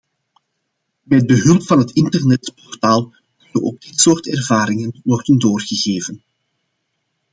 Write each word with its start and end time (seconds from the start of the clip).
Met 1.03 1.27
behulp 1.27 1.63
van 1.63 1.77
het 1.79 1.91
internetportaal 1.91 3.13
kunnen 3.51 3.71
ook 3.71 3.81
dit 3.81 3.99
soort 3.99 4.27
ervaringen 4.27 4.99
worden 5.03 5.39
doorgegeven. 5.39 6.23